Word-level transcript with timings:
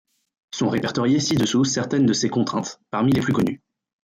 Sont 0.49 0.69
répertoriées 0.69 1.19
ci-dessous 1.19 1.63
certaines 1.63 2.07
de 2.07 2.13
ces 2.13 2.27
contraintes, 2.27 2.81
parmi 2.89 3.11
les 3.11 3.21
plus 3.21 3.33
connues. 3.33 3.61